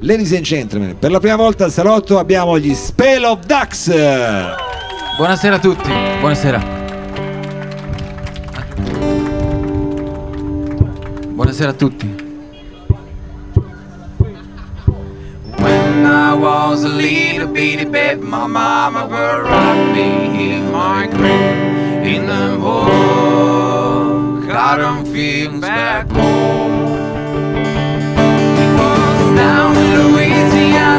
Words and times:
Ladies 0.00 0.32
and 0.32 0.44
gentlemen, 0.44 0.96
per 0.96 1.10
la 1.10 1.18
prima 1.18 1.34
volta 1.34 1.64
al 1.64 1.72
salotto 1.72 2.20
abbiamo 2.20 2.56
gli 2.56 2.72
Spell 2.72 3.24
of 3.24 3.44
Ducks. 3.44 3.92
Buonasera 5.16 5.56
a 5.56 5.58
tutti, 5.58 5.90
buonasera. 6.20 6.62
Buonasera 11.30 11.70
a 11.70 11.72
tutti. 11.72 12.14
When 15.56 16.06
I 16.06 16.32
was 16.32 16.84
a 16.84 16.88
little 16.88 17.48
bitty 17.48 17.84
baby, 17.84 18.22
my 18.22 18.46
mama 18.46 19.04
would 19.04 19.50
rock 19.50 19.76
me 19.92 20.54
in 20.54 20.70
my 20.70 21.08
crib 21.08 22.04
in 22.04 22.24
the 22.24 22.56
hole. 22.60 24.46
Cotton 24.46 25.04
fields 25.06 25.58
back 25.58 26.08
home. 26.12 26.86
It 28.60 28.78
was 28.78 29.34
down 29.36 29.67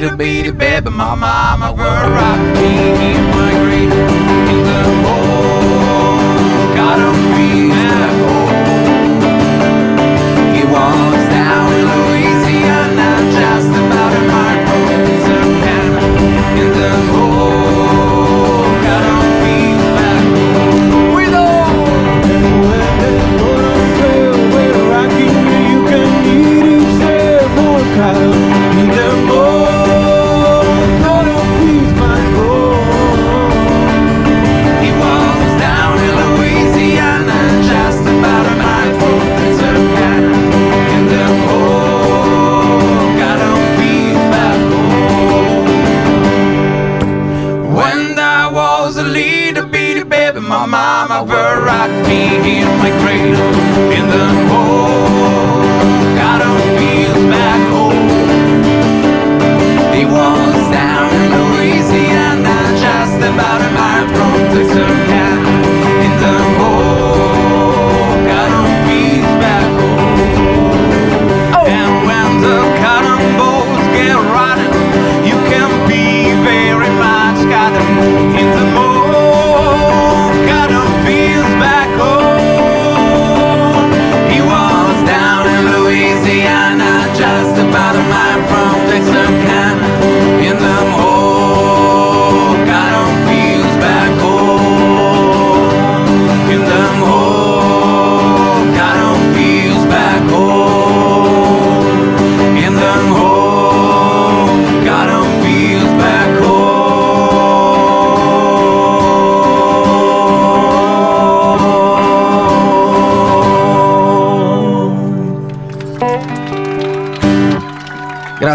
was 0.00 0.02
a 0.02 0.10
little 0.10 0.18
bitty 0.18 0.50
baby, 0.50 0.90
my 0.90 1.14
mama 1.14 1.72
would 1.72 1.78
rock. 1.78 2.38
Me 2.54 3.14
in 3.14 3.25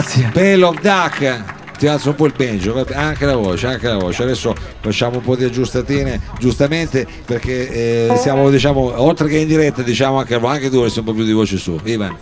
Grazie. 0.02 0.28
Spell 0.30 0.64
of 0.64 0.80
Duck. 0.82 1.44
Ti 1.78 1.88
alzo 1.88 2.10
un 2.10 2.16
po' 2.16 2.26
il 2.26 2.34
vabbè, 2.34 2.94
anche 2.96 3.26
la 3.26 3.36
voce, 3.36 3.68
anche 3.68 3.88
la 3.88 3.98
voce. 3.98 4.24
Adesso 4.24 4.54
facciamo 4.80 5.18
un 5.18 5.22
po' 5.24 5.36
di 5.36 5.44
aggiustatine, 5.44 6.20
giustamente, 6.40 7.08
perché 7.26 8.08
eh, 8.08 8.16
siamo, 8.18 8.50
diciamo, 8.50 8.94
oltre 9.02 9.28
che 9.28 9.38
in 9.38 9.48
diretta, 9.48 9.82
diciamo 9.82 10.20
anche, 10.20 10.36
anche 10.36 10.70
tu 10.70 10.78
avresti 10.78 11.00
un 11.00 11.06
po' 11.06 11.14
più 11.14 11.24
di 11.24 11.32
voce 11.32 11.58
su. 11.58 11.80
Ivan. 11.84 12.16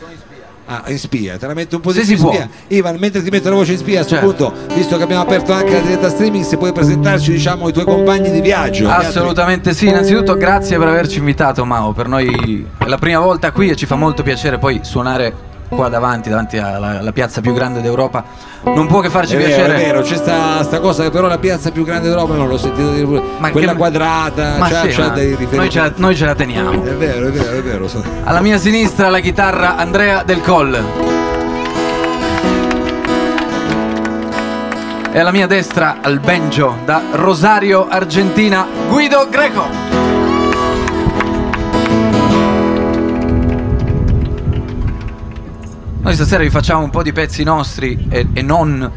Ah, 0.66 0.84
in 0.88 1.00
spia, 1.00 1.38
te 1.38 1.48
la 1.48 1.54
metto 1.56 1.78
un 1.78 1.82
po' 1.82 1.92
di 1.92 2.00
Se 2.00 2.06
si 2.06 2.14
in 2.14 2.20
può. 2.20 2.32
spia. 2.32 2.48
Ivan, 2.68 2.98
mentre 3.00 3.24
ti 3.24 3.30
metto 3.32 3.50
la 3.50 3.56
voce 3.56 3.72
in 3.72 3.80
spia, 3.80 4.02
a 4.02 4.06
questo 4.06 4.28
Certo. 4.28 4.46
punto, 4.52 4.76
visto 4.76 4.98
che 4.98 5.04
abbiamo 5.04 5.24
aperto 5.24 5.52
anche 5.52 5.72
la 5.72 5.80
diretta 5.80 6.10
streaming, 6.10 6.44
se 6.46 6.58
puoi 6.58 6.72
presentarci, 6.72 7.32
diciamo, 7.32 7.68
i 7.70 7.74
tuoi 7.74 7.86
compagni 7.86 8.30
di 8.30 8.40
viaggio. 8.40 8.88
Assolutamente 8.88 9.74
sì, 9.74 9.88
innanzitutto 9.88 10.36
grazie 10.36 10.78
per 10.78 10.88
averci 10.88 11.18
invitato 11.18 11.66
Mao, 11.66 11.92
per 11.92 12.08
noi 12.08 12.66
è 12.78 12.88
la 12.88 12.98
prima 12.98 13.20
volta 13.20 13.52
qui 13.52 13.70
e 13.70 13.76
ci 13.76 13.88
fa 13.88 13.96
molto 13.96 14.22
piacere 14.22 14.58
poi 14.60 14.82
suonare 14.84 15.48
qua 15.70 15.88
davanti, 15.88 16.30
davanti 16.30 16.58
alla, 16.58 17.00
alla 17.00 17.12
piazza 17.12 17.42
più 17.42 17.54
grande 17.54 17.82
d'Europa. 17.82 18.24
Non 18.64 18.88
può 18.88 19.00
che 19.00 19.10
farci 19.10 19.36
È 19.36 19.38
vero, 19.38 19.48
piacere. 19.56 19.76
è 19.76 19.86
vero, 19.86 20.02
c'è 20.02 20.16
sta, 20.18 20.64
sta 20.64 20.80
cosa 20.80 21.04
che 21.04 21.12
però 21.12 21.28
la 21.28 21.38
piazza 21.38 21.72
più 21.72 21.84
grande 21.86 22.10
d'Europa 22.10 22.34
non 22.36 22.48
l'ho 22.50 22.58
sentito 22.58 22.92
dire 22.92 23.06
pure. 23.06 23.22
Ma 23.38 23.52
Quella 23.52 23.72
che- 23.72 23.78
quadrata, 23.78 24.56
Ma 24.58 24.68
c'ha, 24.68 24.82
sì, 24.82 24.88
c'ha 24.90 25.08
ma 25.08 25.14
dei 25.14 25.28
noi, 25.30 25.36
riferimenti. 25.38 25.72
ce 25.74 25.80
la, 25.80 25.92
noi 25.96 26.16
ce 26.16 26.26
la 26.26 26.36
teniamo. 26.36 26.72
È 26.84 26.94
vero, 26.96 27.28
è 27.28 27.32
vero, 27.32 27.58
è 27.58 27.62
vero. 27.62 27.88
Alla 28.26 28.42
mia 28.42 28.58
sinistra 28.58 29.10
la 29.10 29.20
chitarra 29.20 29.78
Andrea 29.78 30.24
Del 30.24 30.42
Coll. 30.42 30.78
E 35.12 35.20
alla 35.20 35.32
mia 35.32 35.48
destra 35.48 35.98
al 36.02 36.20
banjo 36.20 36.78
da 36.86 37.02
Rosario, 37.14 37.88
Argentina, 37.90 38.68
Guido 38.90 39.28
Greco. 39.30 40.09
Noi 46.10 46.18
stasera 46.18 46.42
vi 46.42 46.50
facciamo 46.50 46.82
un 46.82 46.90
po' 46.90 47.04
di 47.04 47.14
pezzi 47.14 47.44
nostri 47.44 48.08
e, 48.10 48.30
e 48.34 48.42
non. 48.42 48.92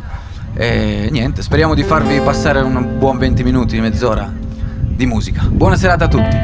E 0.54 1.08
niente, 1.10 1.42
speriamo 1.42 1.74
di 1.74 1.82
farvi 1.82 2.18
passare 2.20 2.60
un 2.60 2.94
buon 2.96 3.18
20 3.18 3.42
minuti, 3.42 3.78
mezz'ora 3.80 4.32
di 4.32 5.04
musica. 5.04 5.42
Buona 5.46 5.76
serata 5.76 6.06
a 6.06 6.08
tutti. 6.08 6.36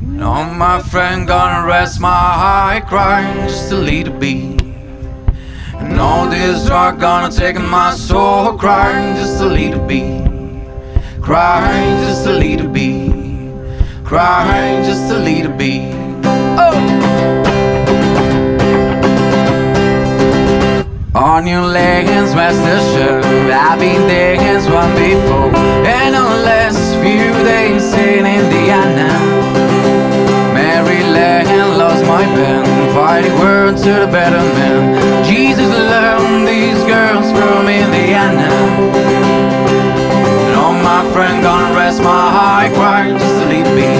No, 0.00 0.42
my 0.56 0.80
friend, 0.80 1.24
gonna 1.24 1.64
rest 1.64 2.00
my 2.00 2.08
high 2.08 2.82
crying 2.84 3.46
just 3.46 3.70
a 3.70 3.76
little 3.76 4.12
bit. 4.14 4.60
No, 5.82 6.26
this 6.28 6.64
drug 6.64 6.98
gonna 6.98 7.30
take 7.30 7.60
my 7.60 7.92
soul 7.92 8.56
crying 8.56 9.14
just 9.14 9.40
a 9.40 9.46
little 9.46 9.78
bit. 9.86 10.28
Crying 11.20 12.04
just 12.04 12.26
a 12.26 12.32
little 12.32 12.66
bit. 12.66 13.19
Crying 14.10 14.82
just 14.82 15.08
a 15.12 15.16
little 15.16 15.52
bit. 15.52 15.94
Oh! 16.58 16.74
On 21.14 21.46
your 21.46 21.62
leggings, 21.62 22.34
master 22.34 22.80
shirt. 22.90 23.24
I've 23.24 23.78
been 23.78 24.08
there 24.08 24.34
hands 24.34 24.66
one 24.68 24.92
before. 24.96 25.54
And 25.86 26.16
unless 26.16 26.74
few 26.96 27.30
days 27.44 27.94
in 27.94 28.26
Indiana. 28.26 29.06
Maryland 30.54 31.78
lost 31.78 32.04
my 32.04 32.24
pen. 32.34 32.64
Fighting 32.92 33.38
words 33.38 33.80
to 33.84 33.92
the 33.92 34.08
better 34.08 34.42
man. 34.58 35.22
Jesus 35.24 35.70
learned 35.70 36.48
these 36.48 36.82
girls 36.82 37.30
from 37.30 37.68
Indiana. 37.68 38.69
Friend 41.12 41.42
gonna 41.42 41.74
rest 41.74 42.02
my 42.02 42.30
heart, 42.36 42.72
cry 42.74 43.10
just 43.10 43.36
to 43.40 43.46
leave 43.46 43.70
me. 43.74 43.90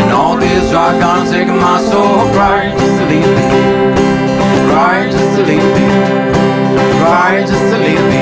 And 0.00 0.12
all 0.12 0.36
this 0.36 0.72
rock 0.72 1.00
gonna 1.00 1.30
take 1.30 1.48
my 1.48 1.80
soul, 1.80 2.28
cry 2.34 2.70
just 2.72 2.98
to 2.98 3.04
leave 3.12 3.32
me. 3.38 3.48
Cry 4.68 5.08
just 5.10 5.36
to 5.36 5.42
leave 5.50 5.68
me. 5.76 5.86
Cry 6.98 7.40
just 7.40 7.66
to 7.72 7.78
leave 7.78 8.04
me. 8.10 8.15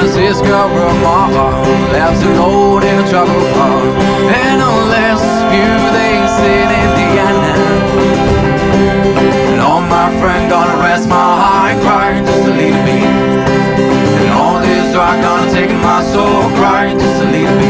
Francisco 0.00 0.66
broke 0.72 0.96
my 1.02 1.30
heart, 1.30 1.68
left 1.92 2.24
a 2.24 2.28
note 2.32 2.84
in 2.84 3.04
a 3.04 3.06
trouble 3.10 3.44
part, 3.52 3.84
and 4.32 4.62
unless 4.62 5.20
few 5.52 5.76
they 5.92 6.16
seen 6.40 6.68
Indiana, 6.84 7.52
and 9.52 9.60
all 9.60 9.82
my 9.82 10.08
friend 10.18 10.48
gonna 10.48 10.82
rest 10.82 11.06
my 11.06 11.14
heart, 11.16 11.78
cry 11.82 12.18
just 12.24 12.44
to 12.46 12.50
leave 12.50 12.80
me, 12.88 13.04
and 13.04 14.30
all 14.32 14.58
this 14.58 14.96
rock 14.96 15.20
gonna 15.20 15.52
take 15.52 15.70
my 15.82 16.02
soul, 16.02 16.48
cry 16.56 16.94
just 16.94 17.20
to 17.20 17.26
leave 17.28 17.54
me. 17.60 17.69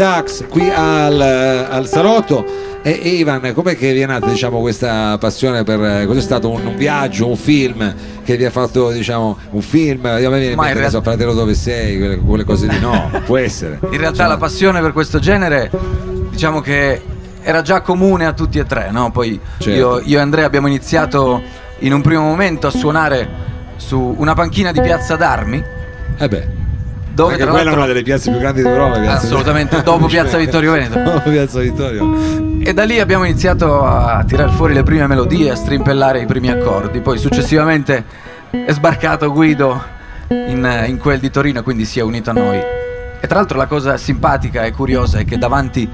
Ducks 0.00 0.46
qui 0.48 0.70
al, 0.70 1.20
al 1.20 1.86
salotto. 1.86 2.68
E 2.82 2.90
Ivan, 2.90 3.52
com'è 3.52 3.76
che 3.76 3.92
vi 3.92 4.00
è 4.00 4.06
nata 4.06 4.28
diciamo, 4.30 4.60
questa 4.60 5.18
passione 5.18 5.62
per 5.64 6.06
cos'è 6.06 6.22
stato 6.22 6.48
un, 6.48 6.64
un 6.64 6.76
viaggio, 6.76 7.28
un 7.28 7.36
film 7.36 7.94
che 8.24 8.38
vi 8.38 8.46
ha 8.46 8.50
fatto 8.50 8.90
diciamo 8.92 9.36
un 9.50 9.60
film? 9.60 10.06
Io 10.06 10.28
a 10.28 10.30
me 10.30 10.38
viene 10.38 10.52
in 10.52 10.56
Ma 10.56 10.72
mente 10.72 10.88
so, 10.88 11.02
fratello 11.02 11.34
dove 11.34 11.52
sei, 11.52 11.98
quelle, 11.98 12.16
quelle 12.16 12.44
cose 12.44 12.66
lì, 12.68 12.80
no, 12.80 13.10
può 13.26 13.36
essere. 13.36 13.78
In 13.90 13.98
realtà 13.98 14.26
la 14.26 14.38
passione 14.38 14.80
per 14.80 14.94
questo 14.94 15.18
genere, 15.18 15.70
diciamo 16.30 16.62
che 16.62 17.02
era 17.42 17.60
già 17.60 17.82
comune 17.82 18.24
a 18.24 18.32
tutti 18.32 18.58
e 18.58 18.64
tre, 18.64 18.90
no? 18.90 19.10
Poi 19.10 19.38
Certo. 19.58 19.70
io, 19.78 20.00
io 20.02 20.16
e 20.16 20.20
Andrea 20.22 20.46
abbiamo 20.46 20.66
iniziato 20.66 21.42
in 21.80 21.92
un 21.92 22.00
primo 22.00 22.22
momento 22.22 22.68
a 22.68 22.70
suonare 22.70 23.28
su 23.76 24.14
una 24.16 24.32
panchina 24.32 24.72
di 24.72 24.80
Piazza 24.80 25.16
d'Armi, 25.16 25.62
Eh 26.16 26.28
beh, 26.28 26.48
dove 27.20 27.36
tra 27.36 27.50
quella 27.50 27.70
è 27.70 27.74
una 27.74 27.86
delle 27.86 28.02
piazze 28.02 28.30
più 28.30 28.40
grandi 28.40 28.62
d'Europa. 28.62 28.98
Piazza- 29.00 29.26
Assolutamente, 29.26 29.82
dopo 29.82 30.06
Piazza 30.06 30.38
Vittorio 30.38 30.72
Veneto. 30.72 30.98
Dopo 30.98 31.30
Piazza 31.30 31.60
Vittorio. 31.60 32.58
E 32.60 32.72
da 32.72 32.84
lì 32.84 32.98
abbiamo 32.98 33.24
iniziato 33.24 33.84
a 33.84 34.24
tirare 34.26 34.50
fuori 34.52 34.72
le 34.72 34.82
prime 34.82 35.06
melodie, 35.06 35.50
a 35.50 35.54
strimpellare 35.54 36.20
i 36.20 36.26
primi 36.26 36.50
accordi. 36.50 37.00
Poi 37.00 37.18
successivamente 37.18 38.04
è 38.50 38.72
sbarcato 38.72 39.30
Guido 39.32 39.82
in, 40.28 40.84
in 40.86 40.98
quel 40.98 41.20
di 41.20 41.30
Torino, 41.30 41.62
quindi 41.62 41.84
si 41.84 41.98
è 41.98 42.02
unito 42.02 42.30
a 42.30 42.32
noi. 42.32 42.58
E 42.58 43.26
tra 43.26 43.36
l'altro 43.36 43.58
la 43.58 43.66
cosa 43.66 43.96
simpatica 43.98 44.64
e 44.64 44.72
curiosa 44.72 45.18
è 45.18 45.24
che 45.24 45.36
davanti 45.36 45.88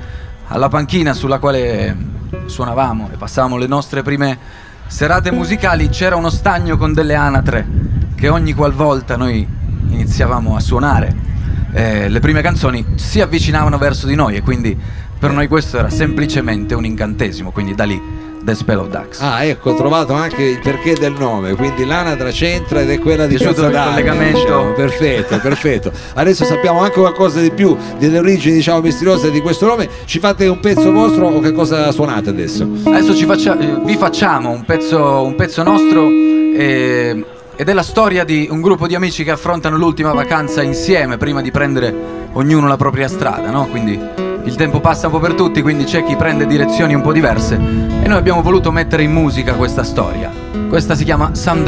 alla 0.48 0.68
panchina 0.68 1.12
sulla 1.12 1.38
quale 1.38 2.14
suonavamo 2.46 3.10
e 3.12 3.16
passavamo 3.16 3.56
le 3.56 3.66
nostre 3.66 4.02
prime 4.02 4.38
serate 4.86 5.32
musicali 5.32 5.88
c'era 5.88 6.14
uno 6.14 6.30
stagno 6.30 6.76
con 6.76 6.92
delle 6.92 7.14
anatre 7.14 7.66
che 8.14 8.28
ogni 8.28 8.52
qualvolta 8.52 9.16
noi 9.16 9.55
iniziavamo 9.96 10.54
a 10.54 10.60
suonare 10.60 11.34
eh, 11.76 12.08
le 12.08 12.20
prime 12.20 12.40
canzoni 12.40 12.84
si 12.94 13.20
avvicinavano 13.20 13.76
verso 13.76 14.06
di 14.06 14.14
noi 14.14 14.36
e 14.36 14.40
quindi 14.40 14.76
per 15.18 15.30
noi 15.30 15.46
questo 15.46 15.78
era 15.78 15.90
semplicemente 15.90 16.74
un 16.74 16.84
incantesimo, 16.84 17.50
quindi 17.50 17.74
da 17.74 17.84
lì 17.84 18.00
The 18.42 18.54
Spell 18.54 18.78
of 18.78 18.88
Ducks. 18.88 19.20
Ah, 19.20 19.44
ecco, 19.44 19.70
ho 19.70 19.74
trovato 19.74 20.14
anche 20.14 20.42
il 20.42 20.60
perché 20.60 20.94
del 20.94 21.12
nome, 21.18 21.54
quindi 21.54 21.84
l'anatra 21.84 22.30
c'entra 22.30 22.80
ed 22.80 22.90
è 22.90 22.98
quella 22.98 23.26
di 23.26 23.36
collegamento? 23.36 24.38
diciamo. 24.38 24.72
Perfetto, 24.72 25.38
perfetto. 25.40 25.92
Adesso 26.14 26.44
sappiamo 26.44 26.80
anche 26.80 27.00
qualcosa 27.00 27.40
di 27.40 27.50
più 27.50 27.76
delle 27.98 28.18
origini, 28.18 28.54
diciamo, 28.54 28.80
misteriose 28.80 29.30
di 29.30 29.40
questo 29.40 29.66
nome. 29.66 29.88
Ci 30.04 30.18
fate 30.18 30.46
un 30.46 30.60
pezzo 30.60 30.92
vostro 30.92 31.26
o 31.26 31.40
che 31.40 31.52
cosa 31.52 31.90
suonate 31.92 32.30
adesso? 32.30 32.68
Adesso 32.84 33.16
ci 33.16 33.24
faccia- 33.24 33.56
vi 33.56 33.96
facciamo 33.96 34.50
un 34.50 34.64
pezzo, 34.64 35.22
un 35.24 35.34
pezzo 35.34 35.62
nostro 35.62 36.08
eh, 36.08 37.24
ed 37.56 37.68
è 37.68 37.72
la 37.72 37.82
storia 37.82 38.22
di 38.24 38.46
un 38.50 38.60
gruppo 38.60 38.86
di 38.86 38.94
amici 38.94 39.24
che 39.24 39.30
affrontano 39.30 39.78
l'ultima 39.78 40.12
vacanza 40.12 40.62
insieme 40.62 41.16
prima 41.16 41.40
di 41.40 41.50
prendere 41.50 41.94
ognuno 42.32 42.68
la 42.68 42.76
propria 42.76 43.08
strada, 43.08 43.50
no? 43.50 43.66
Quindi 43.66 43.98
il 44.44 44.54
tempo 44.54 44.80
passa 44.80 45.06
un 45.06 45.12
po' 45.14 45.18
per 45.18 45.32
tutti, 45.32 45.62
quindi 45.62 45.84
c'è 45.84 46.04
chi 46.04 46.16
prende 46.16 46.46
direzioni 46.46 46.94
un 46.94 47.00
po' 47.00 47.12
diverse 47.12 47.54
e 47.54 48.06
noi 48.06 48.18
abbiamo 48.18 48.42
voluto 48.42 48.70
mettere 48.70 49.02
in 49.02 49.12
musica 49.12 49.54
questa 49.54 49.82
storia. 49.82 50.30
Questa 50.68 50.94
si 50.94 51.04
chiama 51.04 51.34
Some 51.34 51.64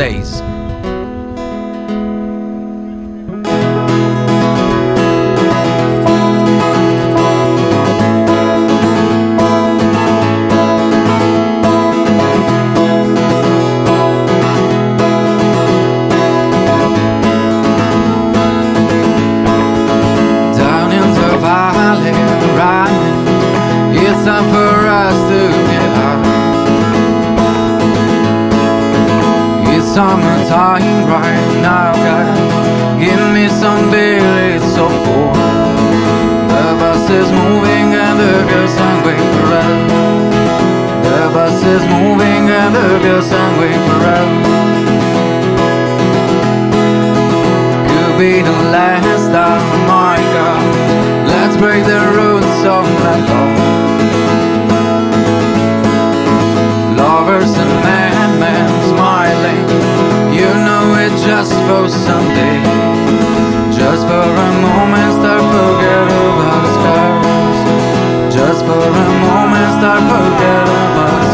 summertime 29.95 31.09
right 31.09 31.49
now, 31.63 31.93
guys. 31.95 32.39
Give 33.01 33.25
me 33.33 33.49
some 33.49 33.91
beer, 33.91 34.21
it's 34.55 34.69
so 34.77 34.87
cold. 35.05 35.35
The 36.53 36.67
bus 36.81 37.09
is 37.09 37.31
moving 37.33 37.95
and 37.97 38.17
the 38.21 38.35
girls 38.51 38.77
are 38.87 39.01
waiting 39.07 39.33
for 39.37 39.49
us. 39.63 39.77
The 41.09 41.21
bus 41.35 41.59
is 41.75 41.85
moving 41.97 42.45
and 42.61 42.75
the 42.75 42.89
girls 43.05 43.33
are 43.33 43.53
waiting 43.61 43.85
for 43.89 44.01
us. 44.17 44.31
Could 47.89 48.15
be 48.19 48.43
the 48.43 48.59
last 48.77 49.27
time, 49.33 49.67
my 49.89 50.17
God. 50.37 50.65
Let's 51.33 51.57
break 51.57 51.83
the 51.85 52.03
rules 52.19 52.59
of 52.77 52.85
that 53.05 53.21
law. 53.31 53.49
Lovers 57.01 57.53
and 57.57 57.73
know 57.85 58.08
it 60.97 61.13
just 61.21 61.53
for 61.67 61.89
someday. 61.89 62.63
Just 63.71 64.07
for 64.07 64.25
a 64.47 64.49
moment, 64.65 65.13
start 65.19 65.43
forget 65.55 66.07
about 66.29 66.65
scars. 66.77 68.35
Just 68.35 68.65
for 68.65 68.79
a 68.79 69.07
moment, 69.27 69.71
start 69.79 70.03
forget 70.13 70.69
about 70.87 71.28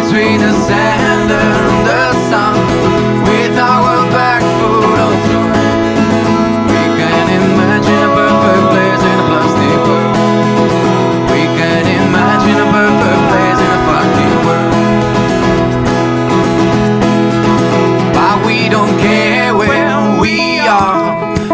Between 0.00 0.40
the 0.40 0.52
sand 0.66 1.30
and 1.30 1.86
the 1.86 2.12
sun. 2.30 2.54
We 6.68 6.82
can 6.98 7.26
imagine 7.40 8.02
a 8.08 8.10
perfect 8.16 8.64
place 8.72 9.02
in 9.10 9.16
a 9.20 9.26
plastic 9.28 9.80
world. 9.86 10.14
We 11.30 11.42
can 11.58 11.84
imagine 12.00 12.58
a 12.64 12.68
perfect 12.76 13.22
place 13.30 13.60
in 13.66 13.70
a 13.76 13.80
world. 14.46 14.74
But 18.16 18.36
we 18.46 18.58
don't 18.68 18.96
care 18.98 19.52
where 19.54 19.96
we 20.18 20.36
are. 20.60 21.00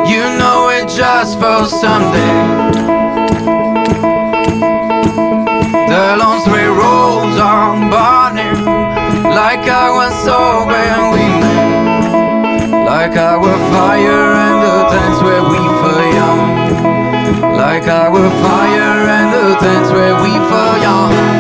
You 0.07 0.23
know 0.38 0.57
just 0.87 1.33
for 1.41 1.67
someday. 1.67 2.36
Fire 13.87 14.33
and 14.47 14.59
the 14.66 14.76
tents 14.90 15.23
where 15.23 15.45
we 15.52 15.61
feel 15.81 16.02
young. 16.21 16.40
Like 17.62 17.87
our 17.87 18.23
fire 18.43 18.99
and 19.19 19.28
the 19.33 19.55
tents 19.64 19.90
where 19.93 20.16
we 20.25 20.33
feel 20.49 20.75
young. 20.83 21.36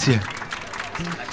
Grazie. 0.00 0.22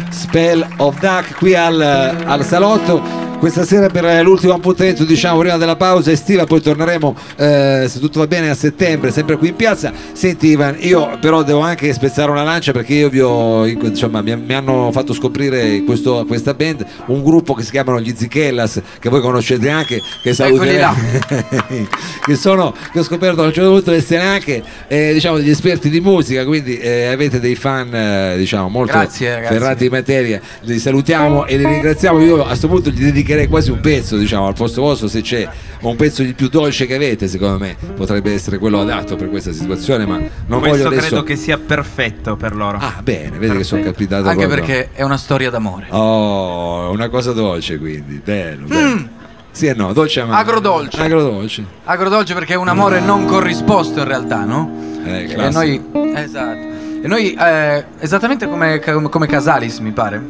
Spell 0.10 0.68
of 0.78 1.00
Duck 1.00 1.38
qui 1.38 1.56
al, 1.56 1.80
al 1.82 2.44
salotto. 2.44 3.27
Questa 3.40 3.66
sera 3.66 3.88
per 3.88 4.24
l'ultimo 4.24 4.54
appuntamento, 4.54 5.04
diciamo, 5.04 5.40
prima 5.40 5.58
della 5.58 5.76
pausa 5.76 6.12
estiva, 6.12 6.46
poi 6.46 6.60
torneremo, 6.60 7.16
eh, 7.38 7.86
se 7.88 8.00
tutto 8.00 8.20
va 8.20 8.28
bene, 8.28 8.50
a 8.50 8.56
settembre, 8.56 9.12
sempre 9.12 9.38
qui 9.38 9.50
in 9.50 9.56
piazza. 9.56 9.94
Senti 10.12 10.48
Ivan, 10.48 10.76
io 10.80 11.18
però 11.22 11.44
devo 11.44 11.60
anche 11.60 11.94
spezzare 11.94 12.32
una 12.32 12.44
lancia 12.44 12.72
perché 12.72 12.96
io 12.96 13.10
vi 13.10 13.22
ho, 13.22 13.66
insomma, 13.68 14.22
mi, 14.24 14.36
mi 14.36 14.54
hanno 14.56 14.90
fatto 14.92 15.14
scoprire 15.14 15.84
questo- 15.84 16.26
questa 16.28 16.56
band 16.56 16.84
un 17.06 17.24
gruppo 17.24 17.54
che 17.54 17.62
si 17.64 17.70
chiamano 17.70 18.02
gli 18.02 18.12
Zichellas, 18.16 18.82
che 19.00 19.08
voi 19.08 19.22
conoscete 19.22 19.70
anche, 19.70 20.02
che 20.24 20.34
saluterei, 20.34 20.80
là. 20.80 20.96
che 22.26 22.36
sono, 22.36 22.74
che 22.92 23.00
ho 23.00 23.04
scoperto 23.04 23.44
a 23.44 23.46
un 23.46 23.54
certo 23.54 23.70
punto 23.70 23.92
essere 23.92 24.24
anche, 24.24 24.64
eh, 24.88 25.14
diciamo, 25.14 25.38
degli 25.38 25.52
esperti 25.52 25.90
di 25.90 26.02
musica, 26.02 26.44
quindi 26.44 26.80
eh, 26.80 27.06
avete 27.06 27.40
dei 27.40 27.56
fan, 27.56 27.94
eh, 27.94 28.36
diciamo, 28.36 28.68
molto 28.68 28.94
Grazie, 28.94 29.44
ferrati 29.44 29.86
in 29.86 29.92
materia. 29.92 30.42
Li 30.62 30.80
salutiamo 30.80 31.46
e 31.46 31.56
li 31.58 31.66
ringraziamo. 31.66 32.20
Io 32.20 32.42
a 32.44 32.48
questo 32.48 32.68
punto 32.68 32.90
gli 32.90 33.12
dedicherei 33.28 33.48
quasi 33.48 33.72
un 33.72 33.82
pezzo, 33.82 34.16
diciamo, 34.16 34.48
al 34.48 34.54
posto 34.54 34.82
vostro, 34.82 35.10
se 35.10 35.22
c'è 35.22 35.48
un 35.82 35.96
pezzo 35.98 36.24
di 36.24 36.34
più 36.34 36.48
dolce 36.48 36.86
che 36.86 36.96
avete, 36.96 37.28
secondo 37.28 37.58
me 37.58 37.76
potrebbe 37.96 38.34
essere 38.34 38.58
quello 38.58 38.80
adatto 38.80 39.18
per 39.18 39.30
questa 39.30 39.52
situazione, 39.52 40.06
ma 40.06 40.18
non 40.18 40.60
voglio 40.60 40.70
Questo 40.70 40.88
adesso... 40.88 41.08
credo 41.08 41.24
che 41.24 41.36
sia 41.36 41.58
perfetto 41.58 42.38
per 42.38 42.56
loro. 42.56 42.78
Ah, 42.80 43.02
bene, 43.04 43.38
vedi 43.38 43.58
che 43.58 43.64
sono 43.64 43.84
capitato 43.84 44.30
Anche 44.30 44.46
proprio. 44.48 44.66
perché 44.66 44.90
è 44.94 45.04
una 45.04 45.18
storia 45.18 45.50
d'amore. 45.50 45.88
Oh, 45.90 46.90
una 46.92 47.10
cosa 47.10 47.34
dolce 47.34 47.78
quindi, 47.78 48.22
bello, 48.24 48.66
bello. 48.66 49.16
Sì 49.52 49.66
e 49.66 49.74
no, 49.74 49.92
dolce 49.92 50.24
ma... 50.24 50.36
Mm. 50.36 50.38
Agrodolce. 50.38 51.02
Agrodolce. 51.02 51.66
Agrodolce 51.84 52.34
perché 52.34 52.54
è 52.54 52.58
un 52.58 52.68
amore 52.68 53.00
non 53.00 53.26
corrisposto 53.26 54.00
in 54.00 54.06
realtà, 54.06 54.46
no? 54.46 54.72
Eh, 55.04 55.32
e 55.32 55.50
noi, 55.50 55.84
esatto. 56.14 56.76
E 57.02 57.08
noi, 57.08 57.34
eh, 57.34 57.86
esattamente 58.00 58.48
come, 58.48 58.80
come 58.80 59.28
Casalis, 59.28 59.80
mi 59.80 59.92
pare, 59.92 60.22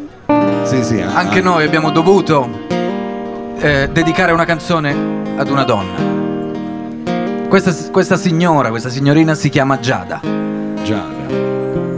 Sì, 0.63 0.82
sì, 0.84 1.01
anche 1.01 1.39
ah. 1.39 1.44
noi 1.44 1.66
abbiamo 1.66 1.92
dovuto 1.92 2.66
eh, 3.60 3.90
dedicare 3.92 4.32
una 4.32 4.46
canzone 4.46 4.96
ad 5.38 5.50
una 5.50 5.64
donna. 5.64 6.16
Questa, 7.48 7.74
questa 7.92 8.18
signora, 8.18 8.70
questa 8.70 8.90
signorina 8.90 9.34
si 9.34 9.50
chiama 9.50 9.80
Giada. 9.80 10.20
Giada. 10.84 11.26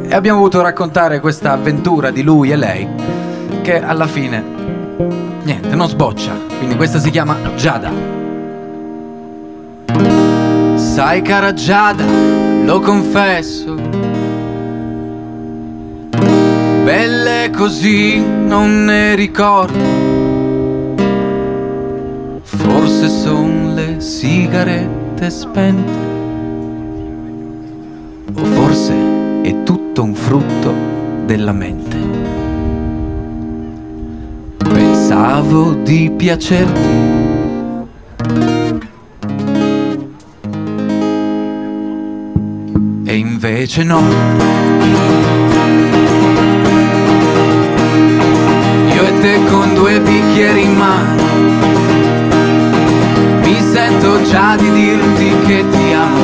E 0.08 0.16
abbiamo 0.16 0.40
voluto 0.40 0.62
raccontare 0.62 1.20
questa 1.20 1.52
avventura 1.52 2.12
di 2.12 2.24
lui 2.24 2.52
e 2.52 2.56
lei, 2.56 2.88
che 3.62 3.82
alla 3.82 4.08
fine, 4.08 4.44
niente, 5.44 5.76
non 5.76 5.88
sboccia. 5.88 6.34
Quindi 6.58 6.76
questa 6.76 7.00
si 7.00 7.10
chiama 7.10 7.36
Giada. 7.56 7.92
Sai 10.76 11.22
cara 11.22 11.54
Giada, 11.54 12.06
lo 12.64 12.80
confesso, 12.80 13.76
belle 16.84 17.52
così 17.56 18.20
non 18.20 18.86
ne 18.86 19.16
ricordo. 19.16 20.19
Forse 22.58 23.08
son 23.10 23.76
le 23.76 24.00
sigarette 24.00 25.30
spente. 25.30 25.92
O 28.34 28.44
forse 28.44 28.94
è 29.44 29.64
tutto 29.64 30.02
un 30.02 30.16
frutto 30.16 30.74
della 31.26 31.52
mente. 31.52 31.98
Pensavo 34.58 35.74
di 35.84 36.12
piacerti. 36.16 36.98
E 43.06 43.16
invece 43.16 43.84
no. 43.84 44.02
Io 48.94 49.04
e 49.04 49.20
te 49.22 49.40
con 49.52 49.74
due 49.76 50.00
bicchieri 50.02 50.64
in 50.64 50.74
mano. 50.76 51.29
Sento 53.72 54.22
già 54.24 54.56
di 54.56 54.72
dirti 54.72 55.32
che 55.46 55.64
ti 55.70 55.94
amo 55.94 56.20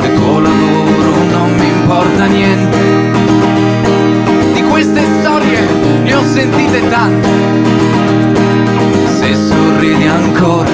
del 0.00 0.14
tuo 0.14 0.38
lavoro 0.38 1.24
non 1.30 1.54
mi 1.58 1.66
importa 1.66 2.26
niente. 2.26 2.78
Di 4.52 4.62
queste 4.62 5.02
storie 5.18 5.66
ne 6.04 6.14
ho 6.14 6.22
sentite 6.22 6.88
tante. 6.88 7.28
Se 9.18 9.34
sorridi 9.34 10.06
ancora, 10.06 10.70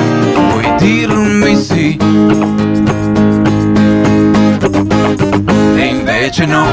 puoi 0.50 0.74
dirmi 0.78 1.56
sì. 1.56 1.98
E 5.76 5.84
invece 5.86 6.44
no. 6.46 6.66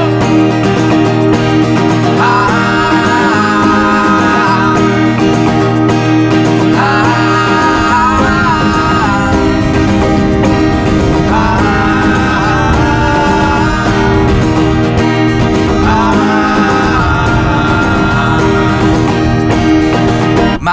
Ah, 2.18 2.57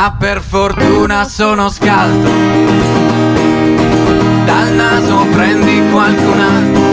Ma 0.05 0.12
per 0.12 0.39
fortuna 0.39 1.24
sono 1.24 1.67
scaldo. 1.67 2.29
Dal 4.45 4.71
naso 4.74 5.25
prendi 5.31 5.81
qualcun 5.89 6.39
altro. 6.39 6.85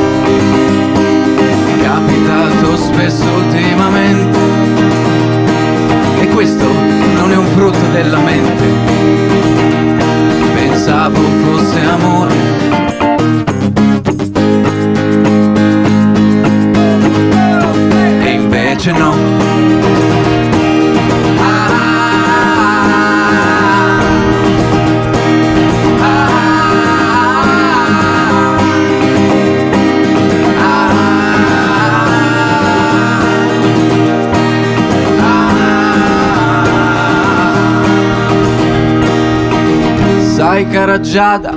Giada, 41.12 41.54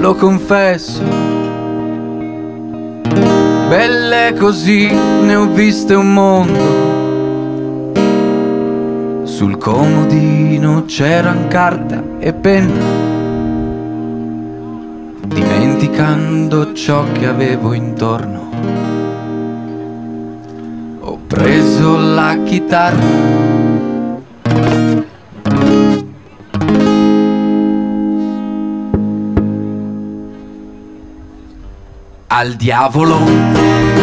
lo 0.00 0.16
confesso. 0.16 1.00
Belle 3.68 4.34
così 4.36 4.90
ne 4.90 5.36
ho 5.36 5.46
viste 5.46 5.94
un 5.94 6.12
mondo. 6.12 6.88
Sul 9.22 9.58
comodino 9.58 10.86
c'eran 10.86 11.46
carta 11.46 12.02
e 12.18 12.32
penna. 12.32 12.82
Dimenticando 15.24 16.72
ciò 16.72 17.04
che 17.12 17.28
avevo 17.28 17.72
intorno 17.74 18.50
Ho 20.98 21.16
preso 21.28 21.96
la 21.96 22.36
chitarra 22.42 23.49
al 32.30 32.56
diavolo. 32.56 33.99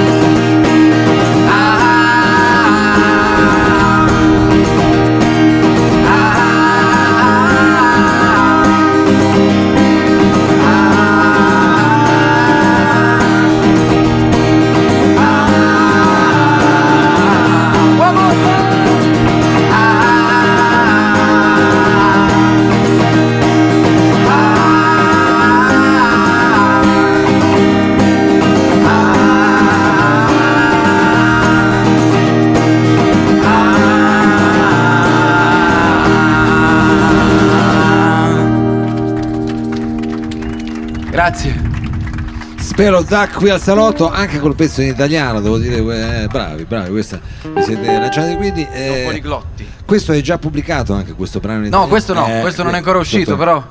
Spero 42.78 43.02
da 43.02 43.28
qui 43.34 43.50
al 43.50 43.60
salotto 43.60 44.08
anche 44.08 44.38
col 44.40 44.54
pezzo 44.54 44.84
in 44.84 44.90
italiano, 44.90 45.42
devo 45.42 45.58
dire, 45.58 45.78
eh, 45.78 46.28
bravi, 46.28 46.63
bravi, 46.66 46.92
questa 46.92 47.20
vi 47.56 47.63
siete 47.63 47.92
lanciati 47.98 48.36
quindi. 48.36 48.68
eh, 48.72 49.02
Poliglotti. 49.04 49.68
questo 49.84 50.12
è 50.12 50.22
già 50.22 50.38
pubblicato 50.38 50.94
anche 50.94 51.13
questo 51.13 51.40
brano 51.40 51.66
in 51.66 51.72
No, 51.72 51.86
italiano? 51.86 51.90
questo 51.90 52.13
no, 52.13 52.28
Eh, 52.28 52.42
questo 52.42 52.62
non 52.62 52.74
è 52.74 52.76
eh, 52.76 52.78
ancora 52.78 53.00
uscito, 53.00 53.32
sotto- 53.32 53.38
però 53.38 53.63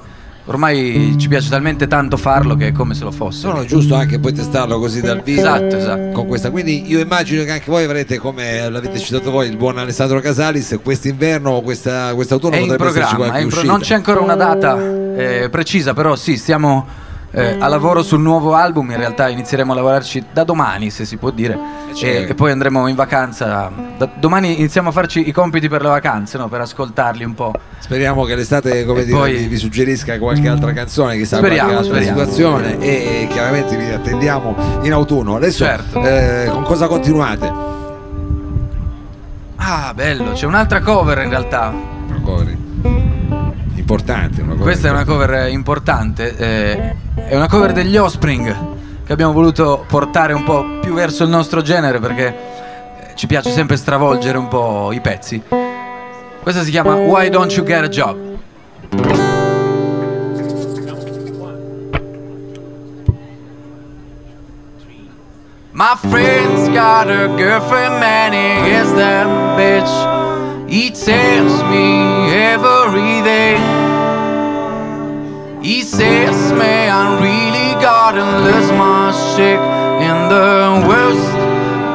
ormai 0.47 1.14
ci 1.19 1.29
piace 1.29 1.49
talmente 1.49 1.87
tanto 1.87 2.16
farlo 2.16 2.57
che 2.57 2.66
è 2.66 2.73
come 2.73 2.95
se 2.95 3.05
lo 3.05 3.12
fosse. 3.12 3.42
Sono 3.42 3.64
giusto 3.64 3.95
anche 3.95 4.19
poi 4.19 4.33
testarlo 4.33 4.81
così 4.81 5.01
dal 5.01 5.23
vivo. 5.23 5.38
Esatto, 5.40 5.77
esatto. 5.77 6.11
Con 6.11 6.27
questa, 6.27 6.51
quindi 6.51 6.90
io 6.90 6.99
immagino 6.99 7.45
che 7.45 7.53
anche 7.53 7.71
voi 7.71 7.85
avrete, 7.85 8.19
come 8.19 8.69
l'avete 8.69 8.99
citato 8.99 9.31
voi, 9.31 9.49
il 9.49 9.57
buon 9.57 9.79
Alessandro 9.79 10.19
Casalis, 10.19 10.81
quest'inverno 10.83 11.51
o 11.51 11.62
questa, 11.62 12.12
quest'autunno 12.12 12.57
È 12.57 12.59
potrebbe 12.59 12.88
esserci 12.88 13.14
qualche 13.14 13.47
pro- 13.47 13.62
non 13.62 13.79
c'è 13.79 13.95
ancora 13.95 14.19
una 14.19 14.35
data 14.35 14.77
eh, 15.16 15.49
precisa, 15.49 15.95
però 15.95 16.16
sì, 16.16 16.37
stiamo 16.37 17.05
eh, 17.33 17.57
a 17.59 17.69
lavoro 17.69 18.03
sul 18.03 18.21
nuovo 18.21 18.55
album, 18.55 18.91
in 18.93 18.97
realtà 18.97 19.29
inizieremo 19.29 19.73
a 19.73 19.75
lavorarci 19.75 20.25
da 20.33 20.45
domani, 20.45 20.91
se 20.91 21.05
si 21.05 21.17
può 21.17 21.31
dire, 21.31 21.59
certo. 21.95 22.27
e, 22.27 22.31
e 22.31 22.35
poi 22.35 22.51
andremo 22.53 22.87
in 22.87 22.95
vacanza. 22.95 23.71
Da- 23.99 24.09
domani 24.19 24.57
iniziamo 24.59 24.89
a 24.89 24.93
farci 24.93 25.29
i 25.29 25.33
compiti 25.33 25.69
per 25.69 25.83
le 25.83 25.89
vacanze, 25.89 26.39
no? 26.39 26.49
per 26.49 26.61
ascoltarli 26.62 27.25
un 27.25 27.35
po'. 27.35 27.53
Speriamo 27.79 28.25
che 28.25 28.35
l'estate 28.37 28.85
come 28.87 29.01
E 29.01 29.05
dire, 29.05 29.17
poi- 29.19 29.47
vi, 29.49 29.57
suggerisca 29.57 30.19
qualche 30.19 30.49
altra 30.49 30.73
canzone, 30.73 31.17
chissà 31.17 31.37
Speriamo, 31.37 31.73
qualche 31.73 31.89
altra 31.89 32.01
speriamo. 32.03 32.19
situazione 32.31 32.79
e, 32.81 33.23
e 33.23 33.27
chiaramente 33.31 33.77
vi 33.77 33.91
attendiamo 33.91 34.55
in 34.83 34.93
autunno. 34.93 35.37
Adesso 35.37 35.65
Certo. 35.65 36.03
eh, 36.03 36.49
con 36.51 36.62
cosa 36.62 36.87
continuate? 36.87 37.75
Ah, 39.57 39.93
bello, 39.95 40.33
c'è 40.33 40.47
un'altra 40.47 40.81
cover 40.81 41.19
in 41.23 41.29
realtà. 41.31 41.73
Importante. 43.87 44.42
Una 44.42 44.55
Questa 44.57 44.88
è 44.88 44.90
una 44.90 45.01
importante. 45.03 45.33
cover 45.33 45.49
importante, 45.53 46.37
eh, 46.37 46.94
è 47.29 47.37
una 47.37 47.46
cover 47.46 47.72
degli 47.72 47.96
Offspring 47.96 48.57
che 49.05 49.12
abbiamo 49.12 49.33
voluto 49.33 49.85
portare 49.87 50.33
un 50.33 50.42
po' 50.42 50.81
più 50.81 50.92
verso 50.92 51.22
il 51.22 51.31
nostro 51.31 51.62
genere 51.62 52.01
perché 52.01 52.27
eh, 52.27 53.14
ci 53.14 53.29
piace 53.29 53.53
sempre 53.53 53.77
stravolgere 53.77 54.38
un 54.38 54.49
po' 54.49 54.90
i 54.90 55.01
pezzi. 55.01 55.40
Questa 56.42 56.64
si 56.64 56.72
chiama 56.72 56.94
Why 56.94 57.29
Don't 57.29 57.55
You 57.55 57.64
Get 57.64 57.85
a 57.85 57.88
Job? 57.88 58.16
My 65.72 65.94
friend's 66.11 66.68
got 66.70 67.09
a 67.09 67.29
girlfriend, 67.37 68.01
man, 68.01 68.33
he 68.33 68.72
is 68.72 68.92
that 68.94 69.29
bitch. 69.57 70.15
He 70.68 70.90
tells 70.90 71.62
me 71.62 72.29
every 72.33 73.22
day. 73.22 73.57
He 75.62 75.83
says, 75.83 76.52
man, 76.52 76.90
I 76.90 77.22
really 77.22 77.81
gotta 77.81 78.24
lose 78.44 78.72
my 78.72 79.12
shit 79.31 79.61
in 80.02 80.29
the 80.29 80.85
worst 80.88 81.31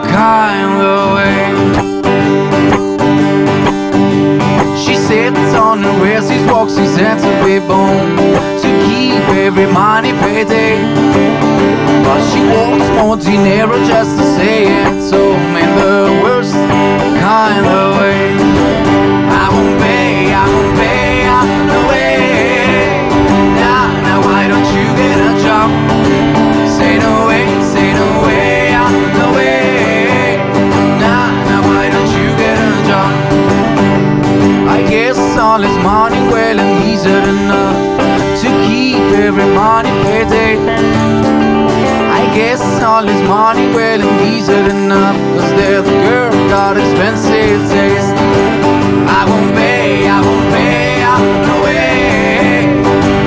kind 0.07 0.81
of 0.81 1.15
way. 1.17 1.51
She 4.81 4.95
sits 4.95 5.53
on 5.53 5.81
the 5.81 5.91
rails, 6.01 6.29
he 6.29 6.39
walks 6.45 6.77
his 6.77 6.95
hands 6.95 7.23
to 7.23 7.43
be 7.43 7.59
bone 7.59 8.15
to 8.15 8.69
keep 8.87 9.21
every 9.35 9.67
money 9.67 10.13
payday. 10.13 10.79
But 12.05 12.21
she 12.31 12.39
wants 12.39 12.87
more 12.97 13.17
dinero 13.17 13.83
just 13.85 14.17
to 14.17 14.23
say 14.35 14.63
it 14.63 15.01
So 15.01 15.33
in 15.33 15.75
the 15.75 16.21
worst 16.23 16.53
kind 17.21 17.65
of 17.65 17.99
way 17.99 18.30
all 43.01 43.07
his 43.07 43.21
money 43.27 43.65
well 43.73 43.99
and 43.99 44.21
he's 44.21 44.47
had 44.47 44.69
enough 44.69 45.17
Cause 45.39 45.51
the 45.53 45.91
girl 46.05 46.31
got 46.49 46.77
expensive 46.77 47.61
taste 47.69 48.13
I 49.19 49.25
won't 49.27 49.55
pay, 49.55 50.07
I 50.07 50.21
won't 50.21 50.47
pay, 50.53 51.01
I 51.01 51.17
no 51.47 51.63
way 51.63 52.65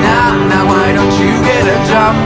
Now, 0.01 0.47
now 0.47 0.65
why 0.71 0.93
don't 0.93 1.15
you 1.19 1.33
get 1.43 1.63
a 1.67 1.77
job? 1.91 2.24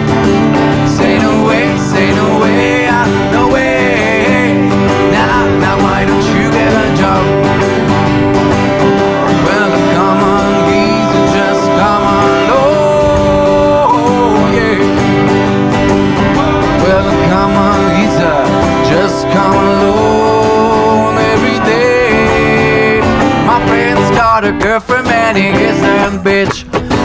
Girlfriend 24.52 25.06
man, 25.06 25.36
he 25.36 25.48
is 25.50 25.80
that 25.82 26.24
bitch. 26.24 26.64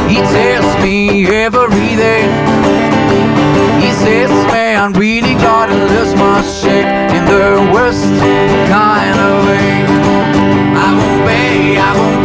He 0.08 0.16
tells 0.16 0.82
me 0.82 1.26
every 1.26 1.96
day. 1.96 2.24
He 3.82 3.90
says, 3.92 4.30
man, 4.52 4.92
really 4.92 5.34
gotta 5.34 5.74
lose 5.74 6.14
my 6.14 6.40
shit 6.42 6.86
in 7.16 7.24
the 7.26 7.70
worst 7.72 8.04
kind 8.70 9.18
of 9.18 9.44
way. 9.46 9.84
I 10.76 10.88
won't 10.96 11.28
pay, 11.28 11.76
I 11.76 11.90
won't 11.98 12.23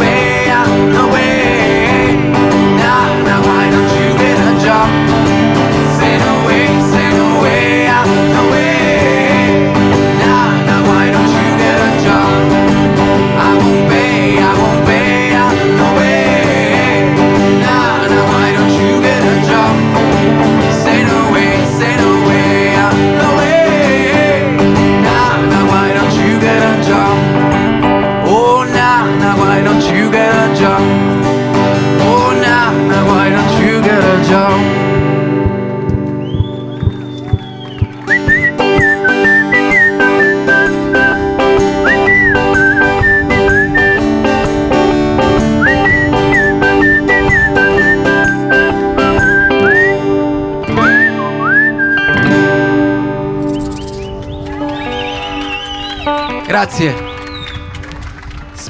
Grazie. 56.50 56.92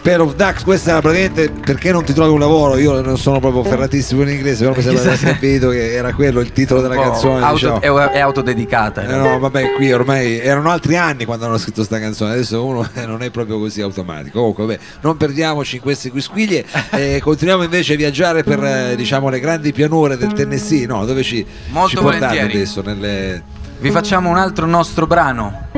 Of 0.03 0.35
Ducks, 0.35 0.65
questa 0.65 0.91
era 0.91 1.01
praticamente 1.01 1.51
perché 1.51 1.93
non 1.93 2.05
ti 2.05 2.13
trovi 2.13 2.31
un 2.31 2.39
lavoro. 2.39 2.77
Io 2.77 3.01
non 3.01 3.17
sono 3.17 3.41
proprio 3.41 3.65
ferratissimo 3.65 4.21
in 4.21 4.29
inglese, 4.29 4.65
però 4.65 4.77
mi 4.77 4.83
sembra 4.83 5.03
di 5.03 5.09
aver 5.09 5.33
capito 5.33 5.71
che 5.71 5.95
era 5.95 6.13
quello 6.13 6.41
il 6.41 6.53
titolo 6.53 6.83
della 6.83 6.97
canzone. 6.97 7.43
Auto- 7.43 7.79
diciamo. 7.79 7.81
è, 7.81 8.11
è 8.11 8.19
autodedicata. 8.19 9.05
Eh 9.05 9.17
no, 9.17 9.39
vabbè, 9.39 9.73
qui 9.77 9.91
ormai 9.93 10.39
erano 10.39 10.69
altri 10.69 10.99
anni 10.99 11.25
quando 11.25 11.47
hanno 11.47 11.57
scritto 11.57 11.83
sta 11.83 11.99
canzone, 11.99 12.33
adesso 12.33 12.63
uno 12.63 12.87
eh, 12.93 13.05
non 13.07 13.23
è 13.23 13.31
proprio 13.31 13.59
così 13.59 13.81
automatico. 13.81 14.41
Comunque, 14.41 14.67
vabbè, 14.67 14.79
non 15.01 15.17
perdiamoci 15.17 15.77
in 15.77 15.83
queste 15.83 16.11
quisquiglie, 16.11 16.67
eh, 16.93 17.21
continuiamo 17.23 17.63
invece 17.63 17.95
a 17.95 17.97
viaggiare 17.97 18.43
per 18.43 18.63
eh, 18.63 18.95
diciamo 18.95 19.31
le 19.31 19.41
grandi 19.41 19.73
pianure 19.73 20.19
del 20.19 20.35
Tennessee, 20.35 20.85
no? 20.85 21.07
Dove 21.07 21.23
ci, 21.23 21.47
Molto 21.71 21.89
ci 21.89 21.97
portate 21.97 22.41
adesso? 22.41 22.83
Nelle... 22.83 23.43
Vi 23.79 23.91
facciamo 23.91 24.29
un 24.29 24.37
altro 24.37 24.67
nostro 24.67 25.07
brano, 25.07 25.69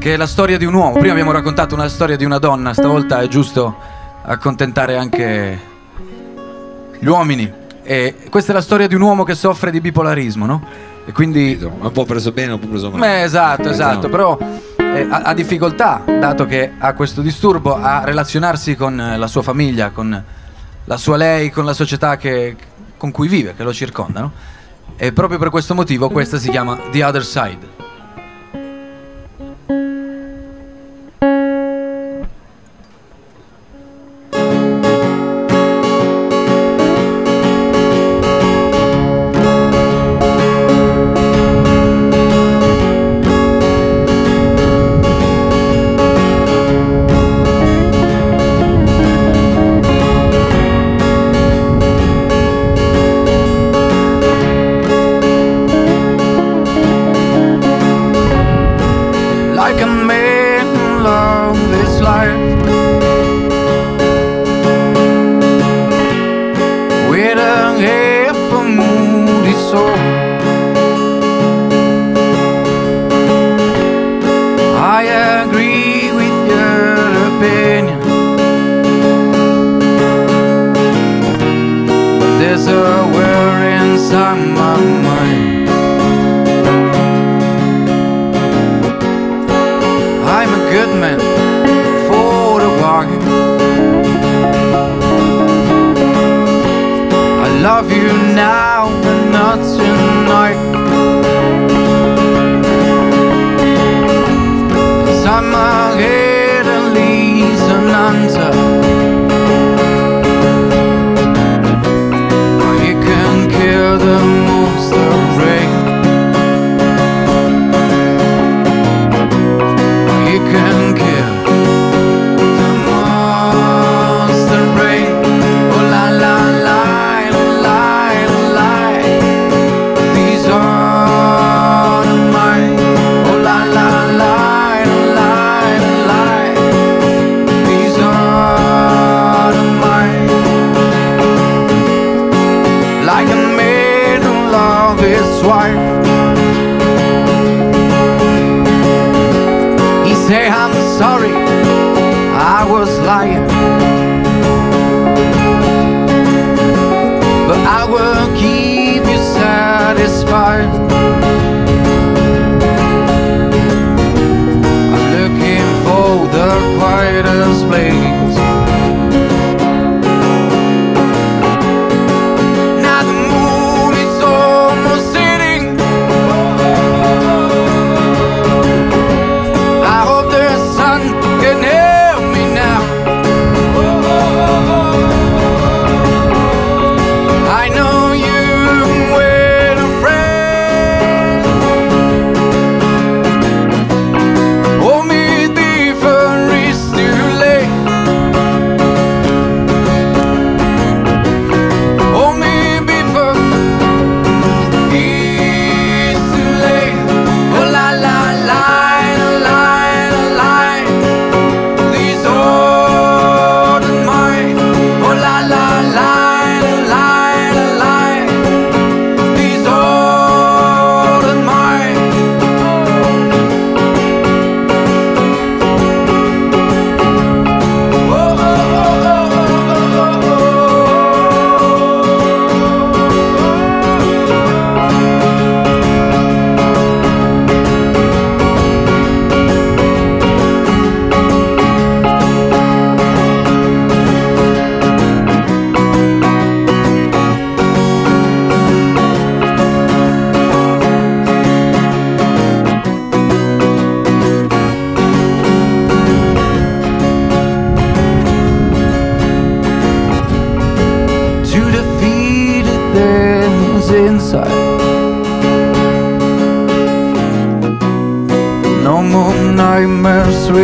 che 0.00 0.14
è 0.14 0.16
la 0.16 0.26
storia 0.26 0.56
di 0.56 0.64
un 0.64 0.72
uomo. 0.72 0.92
Prima 0.98 1.12
abbiamo 1.12 1.30
raccontato 1.30 1.74
una 1.74 1.86
storia 1.88 2.16
di 2.16 2.24
una 2.24 2.38
donna, 2.38 2.72
stavolta 2.72 3.20
è 3.20 3.28
giusto 3.28 3.76
accontentare 4.22 4.96
anche 4.96 5.60
gli 6.98 7.06
uomini. 7.06 7.52
E 7.82 8.14
questa 8.30 8.52
è 8.52 8.54
la 8.54 8.62
storia 8.62 8.86
di 8.88 8.94
un 8.94 9.02
uomo 9.02 9.24
che 9.24 9.34
soffre 9.34 9.70
di 9.70 9.80
bipolarismo, 9.80 10.46
no? 10.46 10.62
E 11.04 11.12
quindi 11.12 11.58
Un 11.60 11.92
po' 11.92 12.04
preso 12.06 12.32
bene, 12.32 12.52
un 12.52 12.58
po' 12.58 12.66
preso 12.68 12.90
male. 12.90 13.00
Beh, 13.00 13.22
esatto, 13.24 13.68
esatto, 13.68 14.08
però 14.08 14.38
eh, 14.76 15.06
ha, 15.10 15.22
ha 15.22 15.34
difficoltà, 15.34 16.02
dato 16.06 16.46
che 16.46 16.72
ha 16.78 16.94
questo 16.94 17.20
disturbo, 17.20 17.76
a 17.76 18.02
relazionarsi 18.04 18.76
con 18.76 18.98
eh, 18.98 19.18
la 19.18 19.26
sua 19.26 19.42
famiglia, 19.42 19.90
con 19.90 20.24
la 20.84 20.96
sua 20.96 21.16
lei, 21.16 21.50
con 21.50 21.64
la 21.66 21.74
società 21.74 22.16
che- 22.16 22.56
con 22.96 23.10
cui 23.10 23.28
vive, 23.28 23.54
che 23.54 23.62
lo 23.64 23.72
circonda, 23.72 24.20
no? 24.20 24.32
E 24.96 25.12
proprio 25.12 25.38
per 25.38 25.50
questo 25.50 25.74
motivo 25.74 26.08
questa 26.10 26.38
si 26.38 26.48
chiama 26.50 26.78
The 26.90 27.04
Other 27.04 27.24
Side. 27.24 27.79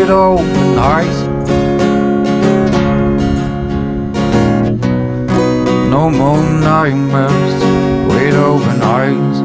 Nightmares 0.06 0.38
with 0.76 0.76
open. 0.76 1.22
No 5.90 6.10
more 6.10 6.42
nightmares 6.42 7.54
with 8.06 8.34
open 8.34 8.82
eyes. 8.82 9.38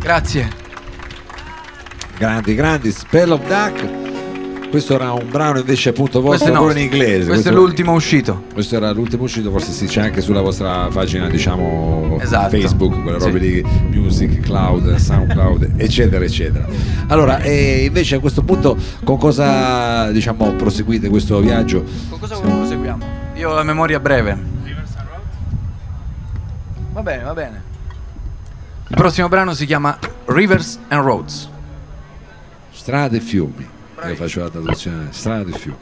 Grazie. 0.00 0.46
Grandi, 2.18 2.54
grandi, 2.54 2.90
Spell 2.90 3.32
of 3.32 3.48
Duck. 3.48 4.01
Questo 4.72 4.94
era 4.94 5.12
un 5.12 5.28
brano 5.28 5.58
invece 5.58 5.90
appunto 5.90 6.22
Questo 6.22 6.46
vostro 6.46 6.62
proprio 6.64 6.78
in 6.82 6.90
inglese. 6.90 7.28
Questo 7.28 7.50
è 7.50 7.52
l'ultimo 7.52 7.92
uscito. 7.92 8.44
Questo 8.54 8.76
era 8.76 8.90
l'ultimo 8.92 9.24
uscito, 9.24 9.50
forse 9.50 9.70
si 9.70 9.84
c'è 9.84 10.00
anche 10.00 10.22
sulla 10.22 10.40
vostra 10.40 10.88
pagina, 10.90 11.28
diciamo, 11.28 12.16
Esatto. 12.18 12.56
Facebook, 12.58 13.02
quelle 13.02 13.20
Sì. 13.20 13.26
robe 13.26 13.38
lì, 13.38 13.62
Music, 13.90 14.40
Cloud, 14.40 14.94
SoundCloud, 14.94 15.72
eccetera, 15.76 16.24
eccetera. 16.24 16.66
Allora, 17.08 17.40
e 17.40 17.84
invece 17.84 18.14
a 18.14 18.18
questo 18.20 18.42
punto 18.44 18.74
con 19.04 19.18
cosa, 19.18 20.10
diciamo, 20.10 20.52
proseguite 20.52 21.10
questo 21.10 21.38
viaggio? 21.40 21.84
Con 22.08 22.18
cosa 22.18 22.40
proseguiamo? 22.40 23.04
Io 23.34 23.50
ho 23.50 23.54
la 23.54 23.64
memoria 23.64 24.00
breve. 24.00 24.38
Va 26.94 27.02
bene, 27.02 27.22
va 27.24 27.34
bene. 27.34 27.62
Il 28.88 28.96
prossimo 28.96 29.28
brano 29.28 29.52
si 29.52 29.66
chiama 29.66 29.98
Rivers 30.24 30.78
and 30.88 31.04
Roads. 31.04 31.50
Strade 32.72 33.18
e 33.18 33.20
fiumi. 33.20 33.71
Bravi. 34.02 34.10
Io 34.10 34.16
faccio 34.16 34.40
la 34.40 34.50
traduzione, 34.50 35.12
strade 35.12 35.50
e 35.52 35.58
fiumi. 35.58 35.76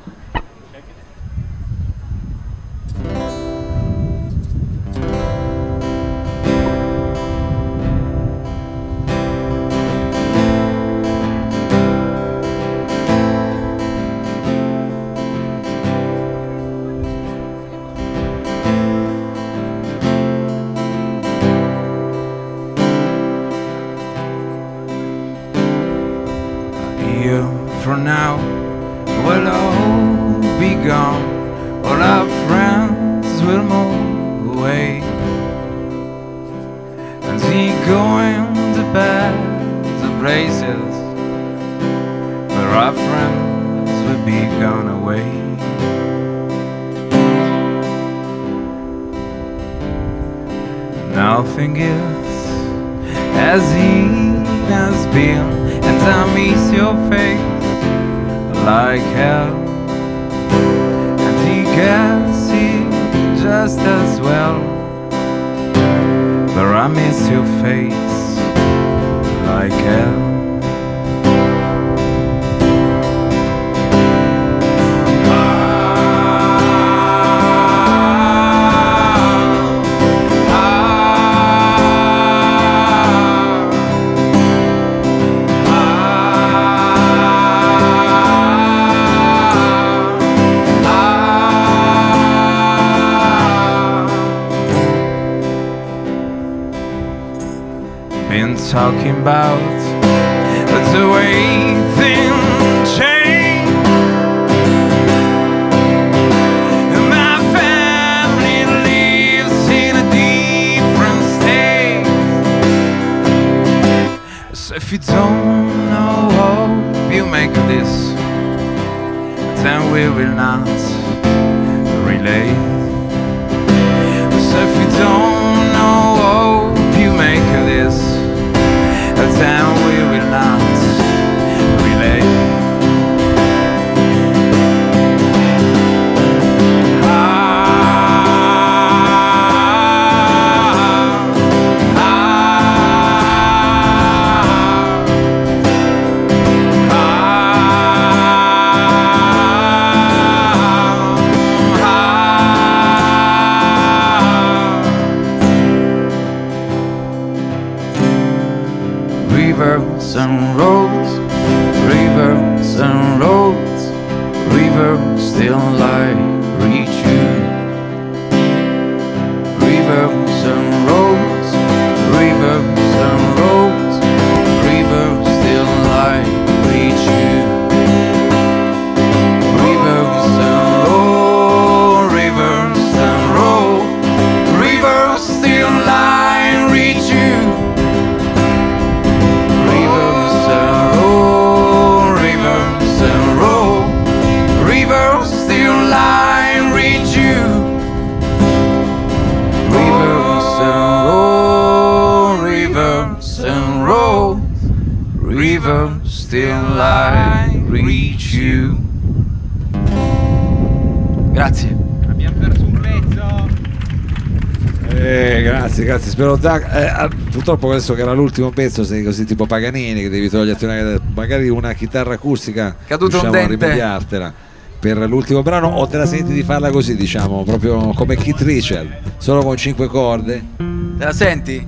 Grazie. 215.91 216.13
Spero 216.13 216.37
da- 216.37 216.73
eh, 216.73 216.87
ah, 216.87 217.09
purtroppo 217.33 217.67
questo 217.67 217.95
che 217.95 218.03
era 218.03 218.13
l'ultimo 218.13 218.51
pezzo, 218.51 218.85
sei 218.85 219.03
così 219.03 219.25
tipo 219.25 219.47
Paganini, 219.47 220.03
che 220.03 220.09
devi 220.09 220.29
toglierti 220.29 220.65
una, 220.65 221.01
magari 221.15 221.49
una 221.49 221.73
chitarra 221.73 222.15
acustica. 222.15 222.77
Caduto 222.87 223.17
un 223.17 223.23
riusciamo 223.23 223.35
a 223.35 223.49
dente. 223.49 223.65
rimediartela 223.65 224.33
per 224.79 224.99
l'ultimo 224.99 225.43
brano 225.43 225.67
o 225.67 225.89
te 225.89 225.97
la 225.97 226.07
senti 226.07 226.33
di 226.33 226.45
farla 226.45 226.71
così, 226.71 226.95
diciamo, 226.95 227.43
proprio 227.43 227.93
come 227.95 228.15
Keith 228.15 228.41
Richard, 228.43 228.89
solo 229.19 229.43
con 229.43 229.57
cinque 229.57 229.89
corde, 229.89 230.45
Te 230.57 231.05
la 231.05 231.13
senti? 231.13 231.67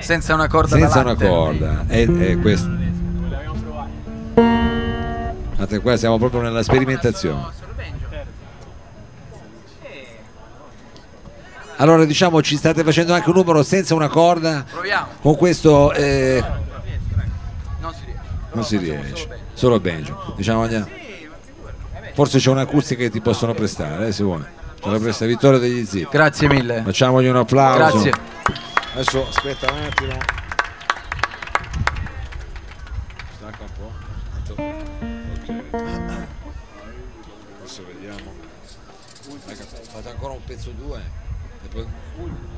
Senza 0.00 0.34
una 0.34 0.48
corda 0.48 0.76
da 0.76 0.82
senza 0.82 1.00
una 1.02 1.14
corda. 1.14 1.84
E, 1.86 2.08
e 2.18 2.36
questo. 2.38 2.68
Guardate, 5.54 5.78
qua 5.78 5.96
siamo 5.96 6.18
proprio 6.18 6.40
nella 6.40 6.64
sperimentazione. 6.64 7.68
Allora 11.80 12.04
diciamo 12.04 12.42
ci 12.42 12.56
state 12.56 12.84
facendo 12.84 13.14
anche 13.14 13.30
un 13.30 13.36
numero 13.36 13.62
senza 13.62 13.94
una 13.94 14.08
corda. 14.08 14.64
Proviamo. 14.70 15.06
Con 15.22 15.34
questo 15.36 15.92
eh, 15.94 16.44
Non 17.80 17.94
si 17.94 18.04
riesce. 18.04 18.20
non 18.52 18.64
si 18.64 18.76
riesce. 18.76 19.38
Solo 19.54 19.80
banjo. 19.80 20.34
Diciamo 20.36 20.62
andiamo. 20.62 20.86
Forse 22.12 22.38
c'è 22.38 22.50
un'acustica 22.50 23.02
che 23.02 23.08
ti 23.10 23.22
possono 23.22 23.54
prestare, 23.54 24.08
eh, 24.08 24.12
se 24.12 24.22
vuoi. 24.22 24.44
Ce 24.78 24.90
la 24.90 24.98
presta 24.98 25.24
Vittorio 25.24 25.58
degli 25.58 25.86
Zip. 25.86 26.10
Grazie 26.10 26.48
mille. 26.48 26.82
Facciamogli 26.82 27.28
un 27.28 27.36
applauso. 27.36 27.78
Grazie. 27.78 28.12
Adesso 28.92 29.26
aspetta 29.28 29.72
un 29.72 29.78
attimo. 29.82 30.12
Stacca 33.38 33.62
un 33.62 33.70
po'. 33.78 33.92
Ok. 34.52 34.60
Adesso 37.58 37.86
vediamo. 37.86 38.32
Fate 39.92 40.08
ancora 40.10 40.34
un 40.34 40.44
pezzo 40.44 40.72
2 40.76 41.19
e 41.70 41.72
poi 41.72 41.86
ultimo. 42.18 42.49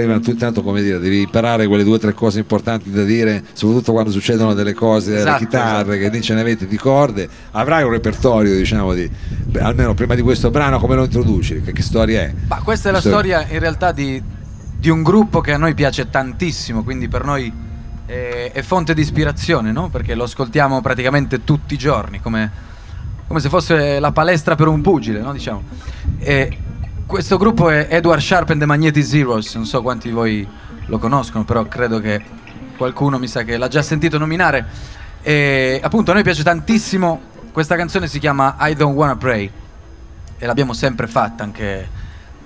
Ivan, 0.00 0.22
tu 0.22 0.30
intanto 0.30 0.62
come 0.62 0.82
dire, 0.82 0.98
devi 0.98 1.22
imparare 1.22 1.66
quelle 1.66 1.84
due 1.84 1.96
o 1.96 1.98
tre 1.98 2.12
cose 2.12 2.40
importanti 2.40 2.90
da 2.90 3.04
dire, 3.04 3.42
soprattutto 3.52 3.92
quando 3.92 4.10
succedono 4.10 4.54
delle 4.54 4.72
cose, 4.74 5.16
Esatto, 5.16 5.38
chitarre, 5.38 5.98
che 5.98 6.08
lì 6.08 6.20
ce 6.20 6.34
ne 6.34 6.40
avete 6.40 6.66
di 6.66 6.76
corde, 6.76 7.28
avrai 7.52 7.82
un 7.84 7.90
repertorio, 7.90 8.54
diciamo, 8.56 8.94
di, 8.94 9.08
beh, 9.08 9.60
almeno 9.60 9.94
prima 9.94 10.14
di 10.14 10.22
questo 10.22 10.50
brano, 10.50 10.78
come 10.78 10.94
lo 10.94 11.04
introduci? 11.04 11.60
Che, 11.62 11.72
che 11.72 11.82
storia 11.82 12.22
è? 12.22 12.34
Ma 12.48 12.60
questa 12.62 12.88
è 12.88 12.92
la 12.92 13.00
Storia. 13.00 13.38
storia 13.40 13.54
in 13.54 13.60
realtà 13.60 13.92
di, 13.92 14.22
di 14.78 14.88
un 14.88 15.02
gruppo 15.02 15.40
che 15.40 15.52
a 15.52 15.56
noi 15.58 15.74
piace 15.74 16.10
tantissimo, 16.10 16.82
quindi 16.82 17.08
per 17.08 17.24
noi 17.24 17.52
è, 18.06 18.50
è 18.52 18.62
fonte 18.62 18.94
di 18.94 19.00
ispirazione, 19.00 19.72
no? 19.72 19.88
Perché 19.88 20.14
lo 20.14 20.24
ascoltiamo 20.24 20.80
praticamente 20.80 21.44
tutti 21.44 21.74
i 21.74 21.78
giorni, 21.78 22.20
come, 22.20 22.50
come 23.26 23.40
se 23.40 23.48
fosse 23.48 23.98
la 23.98 24.12
palestra 24.12 24.54
per 24.54 24.68
un 24.68 24.80
pugile, 24.80 25.20
no? 25.20 25.32
Diciamo. 25.32 25.62
E 26.18 26.58
questo 27.06 27.36
gruppo 27.36 27.68
è 27.68 27.88
Edward 27.90 28.20
Sharp 28.20 28.50
and 28.50 28.60
the 28.60 28.66
Magneti 28.66 29.02
Zeros, 29.02 29.54
non 29.54 29.66
so 29.66 29.82
quanti 29.82 30.08
di 30.08 30.14
voi 30.14 30.46
lo 30.86 30.98
conoscono, 30.98 31.44
però 31.44 31.64
credo 31.66 32.00
che 32.00 32.22
qualcuno 32.76 33.18
mi 33.18 33.28
sa 33.28 33.42
che 33.42 33.56
l'ha 33.56 33.68
già 33.68 33.82
sentito 33.82 34.18
nominare. 34.18 34.66
E 35.22 35.80
appunto 35.82 36.10
a 36.10 36.14
noi 36.14 36.22
piace 36.22 36.42
tantissimo, 36.42 37.20
questa 37.52 37.76
canzone 37.76 38.08
si 38.08 38.18
chiama 38.18 38.56
I 38.58 38.74
Don't 38.74 38.96
Wanna 38.96 39.16
Pray 39.16 39.50
e 40.38 40.46
l'abbiamo 40.46 40.72
sempre 40.72 41.06
fatta 41.06 41.44
anche 41.44 41.88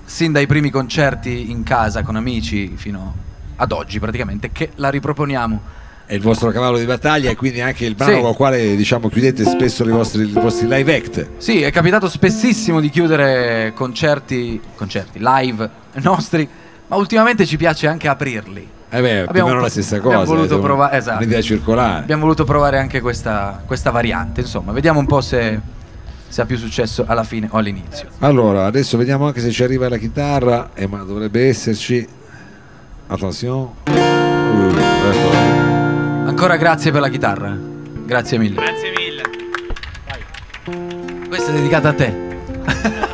sin 0.05 0.33
dai 0.33 0.47
primi 0.47 0.71
concerti 0.71 1.51
in 1.51 1.63
casa 1.63 2.03
con 2.03 2.17
amici 2.17 2.77
fino 2.77 3.15
ad 3.57 3.73
oggi 3.73 3.99
praticamente 4.01 4.51
che 4.51 4.73
la 4.75 4.91
riproponiamo. 4.91 5.77
È 6.09 6.15
il 6.15 6.23
vostro 6.23 6.51
cavallo 6.51 6.79
di 6.79 6.87
battaglia 6.87 7.29
e 7.29 7.37
quindi 7.37 7.61
anche 7.61 7.85
il 7.85 7.95
brano 7.95 8.15
Sì. 8.15 8.21
con 8.23 8.31
il 8.31 8.37
quale 8.37 8.77
diciamo, 8.77 9.11
chiudete 9.11 9.45
spesso 9.45 9.85
i 9.85 9.91
vostri, 9.91 10.23
i 10.27 10.33
vostri 10.33 10.67
live 10.67 10.97
act. 10.97 11.29
Sì, 11.37 11.61
è 11.61 11.71
capitato 11.71 12.09
spessissimo 12.09 12.81
di 12.81 12.89
chiudere 12.89 13.73
concerti, 13.75 14.59
concerti 14.75 15.19
live 15.21 15.69
nostri, 15.97 16.49
ma 16.87 16.97
ultimamente 16.97 17.45
ci 17.45 17.59
piace 17.59 17.87
anche 17.89 18.09
aprirli. 18.09 18.67
Eh 18.89 19.01
beh, 19.03 19.09
più 19.17 19.21
o 19.27 19.29
Abbiamo 19.29 19.49
meno 19.49 19.61
la 19.61 19.69
stessa 19.69 19.97
abbiamo 19.97 20.21
cosa. 20.21 20.33
voluto 20.35 20.53
è 20.55 20.57
un- 20.57 20.63
provare- 20.63 20.97
esatto. 20.97 21.23
Abbiamo 21.99 22.23
voluto 22.23 22.45
provare 22.45 22.79
anche 22.79 23.03
questa, 23.03 23.63
questa 23.67 23.91
variante, 23.91 24.41
insomma, 24.41 24.73
vediamo 24.73 25.01
un 25.01 25.07
po' 25.07 25.21
se, 25.21 25.61
se 26.27 26.41
ha 26.41 26.47
più 26.47 26.57
successo 26.57 27.05
alla 27.07 27.23
fine 27.25 27.49
o 27.51 27.59
all'inizio. 27.59 28.09
Allora, 28.21 28.65
adesso 28.65 28.97
vediamo 28.97 29.27
anche 29.27 29.41
se 29.41 29.51
ci 29.51 29.63
arriva 29.63 29.91
la 29.91 29.99
chitarra, 29.99 30.71
eh, 30.73 30.87
ma 30.87 31.03
dovrebbe 31.03 31.47
esserci. 31.49 32.09
Attenzione. 33.09 34.28
Ancora 36.29 36.57
grazie 36.57 36.93
per 36.93 37.01
la 37.01 37.09
chitarra, 37.09 37.57
grazie 38.05 38.37
mille. 38.37 38.55
Grazie 38.57 38.93
mille. 38.95 39.23
Questa 41.27 41.51
è 41.51 41.55
dedicata 41.55 41.89
a 41.89 41.95
te. 41.95 42.27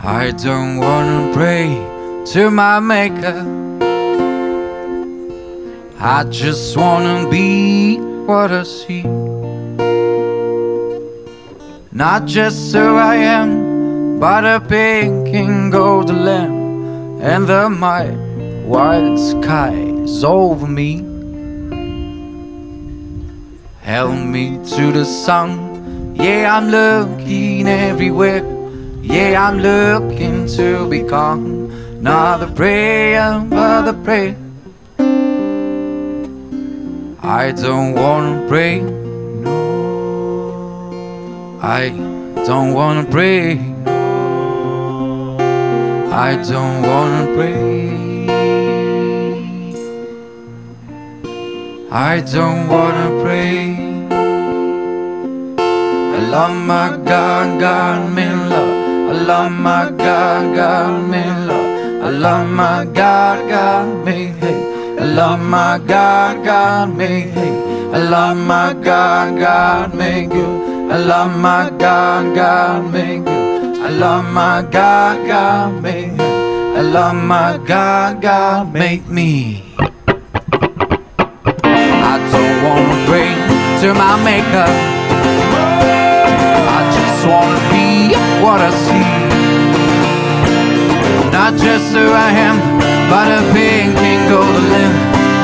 I 0.00 0.32
don't 0.32 0.67
to 2.32 2.50
my 2.50 2.78
maker. 2.78 3.38
I 5.98 6.24
just 6.24 6.76
wanna 6.76 7.26
be 7.30 7.96
what 8.26 8.52
I 8.52 8.64
see. 8.64 9.04
Not 11.90 12.26
just 12.26 12.74
who 12.74 12.96
I 12.96 13.14
am, 13.38 14.20
but 14.20 14.44
a 14.44 14.60
pink 14.60 15.28
and 15.34 15.72
gold 15.72 16.10
lamb, 16.10 17.18
and 17.22 17.46
the 17.46 17.70
might 17.70 18.18
wild 18.66 19.18
skies 19.18 20.22
over 20.22 20.66
me. 20.66 21.02
Help 23.80 24.18
me 24.34 24.58
to 24.76 24.92
the 24.92 25.06
sun, 25.06 26.14
yeah, 26.14 26.54
I'm 26.54 26.68
looking 26.68 27.66
everywhere. 27.66 28.44
Yeah, 29.00 29.48
I'm 29.48 29.58
looking 29.60 30.46
to 30.56 30.86
become 30.90 31.57
not 32.00 32.40
the 32.40 32.46
prayer, 32.54 33.44
but 33.50 33.82
the 33.82 33.94
prayer. 34.04 34.36
I 37.20 37.52
don't 37.52 37.94
wanna 37.94 38.46
pray. 38.48 38.80
No, 38.80 39.58
I 41.60 41.90
don't 42.46 42.72
wanna 42.72 43.04
pray. 43.04 43.56
no. 43.56 45.36
I 46.12 46.36
don't 46.36 46.82
wanna 46.82 47.26
pray. 47.34 47.88
I 51.90 52.20
don't 52.20 52.68
wanna 52.68 53.22
pray. 53.22 53.76
I 56.16 56.18
love 56.30 56.54
my 56.54 56.96
God, 57.04 57.60
God, 57.60 58.12
me 58.14 58.26
love. 58.26 58.74
I 59.10 59.12
love 59.30 59.52
my 59.52 59.90
God, 59.90 60.54
God, 60.54 61.08
me 61.10 61.24
love. 61.46 61.67
I 62.08 62.10
love 62.10 62.48
my 62.48 62.86
God, 62.86 63.50
God, 63.50 64.06
me 64.06 64.32
hey. 64.40 64.96
I 64.98 65.04
love 65.04 65.40
my 65.40 65.78
God, 65.86 66.42
God, 66.42 66.96
me 66.96 67.28
hey. 67.36 67.52
I 67.92 67.98
love 67.98 68.38
my 68.38 68.72
God, 68.72 69.38
God, 69.38 69.94
me 69.94 70.24
good. 70.24 70.90
I 70.90 70.96
love 70.96 71.38
my 71.38 71.68
God, 71.68 72.34
God, 72.34 72.90
me 72.94 73.18
good. 73.18 73.78
I 73.82 73.90
love 73.90 74.24
my 74.24 74.62
God, 74.62 75.26
God, 75.26 75.82
me. 75.82 76.10
I 76.78 76.80
love 76.80 77.14
my 77.14 77.60
God, 77.66 78.22
God, 78.22 78.72
make 78.72 79.06
me. 79.06 79.62
I 81.62 82.14
don't 82.32 82.56
wanna 82.64 83.04
pray 83.04 83.34
to 83.82 83.92
my 83.92 84.16
maker. 84.24 84.68
I 86.74 86.78
just 86.96 87.26
wanna 87.28 87.60
be 87.70 88.16
what 88.42 88.60
I 88.62 88.70
see. 88.86 88.97
Not 91.48 91.58
just 91.58 91.94
who 91.94 92.04
I 92.12 92.28
am, 92.28 92.60
but 93.08 93.26
a 93.32 93.40
pink 93.56 93.96
and 93.96 94.28
golden 94.28 94.68
limb 94.68 94.96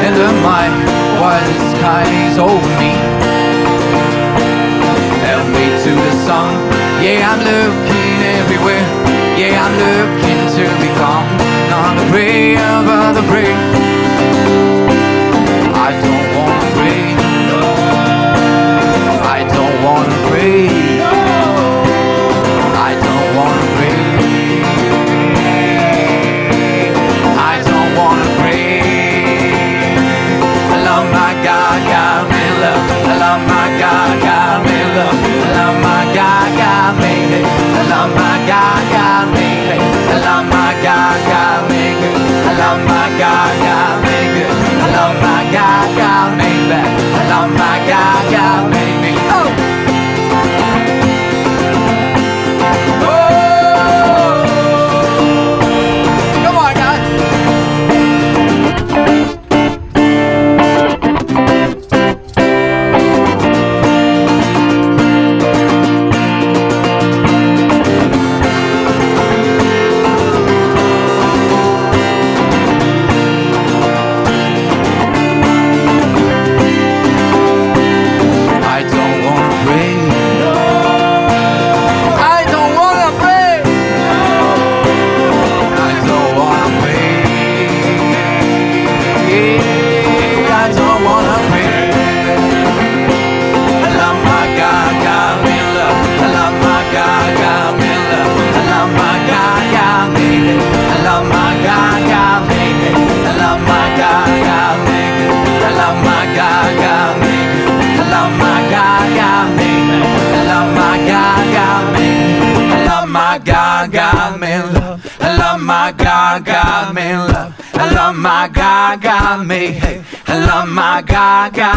and 0.04 0.14
the 0.14 0.28
my 0.44 0.68
wild 1.16 1.56
skies 1.72 2.36
over 2.36 2.72
me. 2.76 2.92
Help 5.24 5.46
me 5.56 5.66
to 5.84 5.92
the 6.04 6.12
sun. 6.28 6.52
Yeah, 7.00 7.24
I'm 7.24 7.40
looking 7.40 8.20
everywhere. 8.36 8.84
Yeah, 9.40 9.64
I'm 9.64 9.74
looking 9.80 10.40
to 10.56 10.64
become 10.84 11.24
not 11.72 11.96
a 11.96 12.04
prayer, 12.12 12.68
but 12.84 13.16
a 13.16 13.24
prayer. 13.32 13.56
I 15.72 15.90
don't 16.04 16.28
wanna 16.36 16.68
pray. 16.76 17.00
I 19.24 19.40
don't 19.56 19.76
wanna 19.82 20.28
pray. 20.28 20.83
God, 38.46 38.83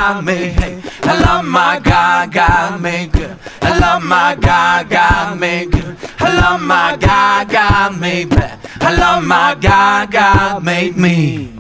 God 0.08 0.24
made 0.24 0.54
hey. 0.54 0.82
I 1.04 1.20
love 1.20 1.46
my 1.46 1.80
God, 1.84 2.32
God 2.32 2.82
made 2.82 3.12
good. 3.12 3.38
I 3.62 3.78
love 3.78 4.04
my 4.06 4.36
God, 4.40 4.90
God 4.90 5.38
made 5.38 5.70
good. 5.72 5.98
I 6.20 6.34
love 6.40 6.62
my 6.62 6.96
God, 6.96 7.50
God 7.50 8.00
made 8.00 8.30
bad. 8.30 8.58
I 8.80 8.96
love 8.96 9.26
my 9.26 9.56
God, 9.60 10.12
God 10.12 10.64
made 10.64 10.96
me. 10.96 11.52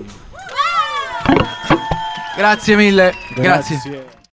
Grazie 2.37 2.77
mille, 2.77 3.11
grazie. 3.35 3.75
Grazie. 3.75 4.16